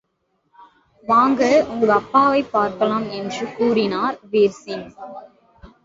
[1.07, 1.65] வாங்க,
[1.69, 4.87] உங்க அப்பாவைப் பார்க்கலாம் என்று கூறினார் வீர்சிங்.